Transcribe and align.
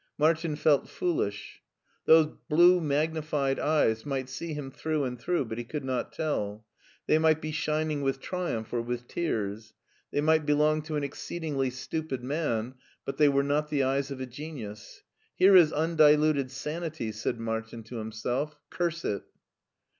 Martin 0.17 0.55
felt 0.55 0.89
foolish. 0.89 1.61
Those 2.05 2.33
blu^ 2.49 2.81
magnified 2.81 3.59
eyes 3.59 4.03
might 4.03 4.29
see 4.29 4.55
him 4.55 4.71
through 4.71 5.03
and 5.03 5.19
through, 5.21 5.45
but 5.45 5.59
he 5.59 5.63
could 5.63 5.85
not 5.85 6.11
tell. 6.11 6.65
They 7.05 7.19
might 7.19 7.39
be 7.39 7.51
shining 7.51 8.01
with 8.01 8.19
triumph 8.19 8.73
or 8.73 8.81
with 8.81 9.07
tears. 9.07 9.75
They 10.11 10.19
might 10.19 10.43
belong 10.43 10.81
to 10.85 10.95
an 10.95 11.03
exceedingly 11.03 11.69
stupid 11.69 12.23
man, 12.23 12.73
but 13.05 13.17
they 13.17 13.29
were 13.29 13.43
not 13.43 13.69
the 13.69 13.83
eyes 13.83 14.09
of 14.09 14.19
a 14.19 14.25
genius. 14.25 15.03
"Here 15.35 15.55
is 15.55 15.71
undiluted 15.71 16.49
sanity," 16.49 17.11
said 17.11 17.39
Martin 17.39 17.83
to 17.83 17.97
himself;" 17.97 18.55
curse 18.71 19.05
it 19.05 19.21